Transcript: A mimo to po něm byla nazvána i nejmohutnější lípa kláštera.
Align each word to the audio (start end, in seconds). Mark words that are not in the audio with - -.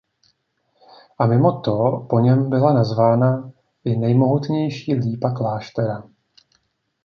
A 1.19 1.25
mimo 1.27 1.59
to 1.61 1.99
po 2.09 2.19
něm 2.19 2.49
byla 2.49 2.73
nazvána 2.73 3.51
i 3.85 3.95
nejmohutnější 3.95 4.93
lípa 4.95 5.31
kláštera. 5.31 6.03